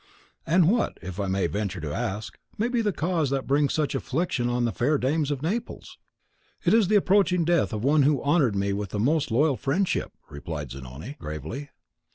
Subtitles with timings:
[0.47, 3.93] "And what, if I may venture to ask, may be the cause that brings such
[3.93, 5.99] affliction on the fair dames of Naples?"
[6.65, 10.71] "It is the approaching death of one who honoured me with most loyal friendship," replied
[10.71, 11.69] Zanoni, gravely.